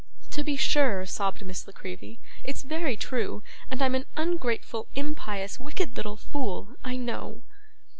[0.31, 5.59] 'To be sure,' sobbed Miss La Creevy; 'it's very true, and I'm an ungrateful, impious,
[5.59, 7.43] wicked little fool, I know.